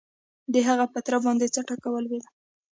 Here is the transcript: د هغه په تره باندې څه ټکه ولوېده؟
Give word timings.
د 0.53 0.55
هغه 0.67 0.85
په 0.93 0.99
تره 1.05 1.17
باندې 1.25 1.45
څه 1.55 1.59
ټکه 1.67 1.89
ولوېده؟ 1.91 2.29